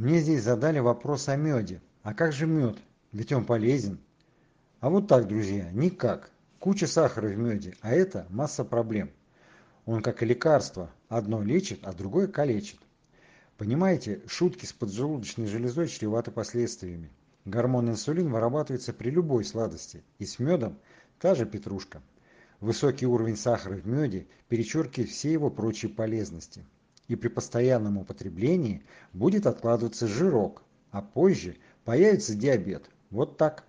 Мне 0.00 0.20
здесь 0.20 0.44
задали 0.44 0.78
вопрос 0.78 1.28
о 1.28 1.36
меде. 1.36 1.82
А 2.02 2.14
как 2.14 2.32
же 2.32 2.46
мед? 2.46 2.78
Ведь 3.12 3.32
он 3.32 3.44
полезен. 3.44 3.98
А 4.80 4.88
вот 4.88 5.08
так, 5.08 5.28
друзья, 5.28 5.70
никак. 5.72 6.30
Куча 6.58 6.86
сахара 6.86 7.28
в 7.28 7.36
меде, 7.36 7.74
а 7.82 7.92
это 7.92 8.26
масса 8.30 8.64
проблем. 8.64 9.10
Он 9.84 10.00
как 10.00 10.22
и 10.22 10.24
лекарство. 10.24 10.90
Одно 11.10 11.42
лечит, 11.42 11.80
а 11.82 11.92
другое 11.92 12.28
калечит. 12.28 12.78
Понимаете, 13.58 14.22
шутки 14.26 14.64
с 14.64 14.72
поджелудочной 14.72 15.48
железой 15.48 15.88
чреваты 15.88 16.30
последствиями. 16.30 17.10
Гормон 17.44 17.90
инсулин 17.90 18.32
вырабатывается 18.32 18.94
при 18.94 19.10
любой 19.10 19.44
сладости. 19.44 20.02
И 20.18 20.24
с 20.24 20.38
медом 20.38 20.78
та 21.18 21.34
же 21.34 21.44
петрушка. 21.44 22.00
Высокий 22.60 23.04
уровень 23.04 23.36
сахара 23.36 23.74
в 23.74 23.86
меде 23.86 24.28
перечеркивает 24.48 25.10
все 25.10 25.30
его 25.30 25.50
прочие 25.50 25.90
полезности. 25.90 26.64
И 27.10 27.16
при 27.16 27.26
постоянном 27.26 27.98
употреблении 27.98 28.84
будет 29.12 29.44
откладываться 29.44 30.06
жирок, 30.06 30.62
а 30.92 31.02
позже 31.02 31.56
появится 31.84 32.36
диабет. 32.36 32.88
Вот 33.10 33.36
так. 33.36 33.64